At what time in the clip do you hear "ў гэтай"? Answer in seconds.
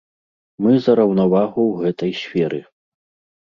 1.67-2.11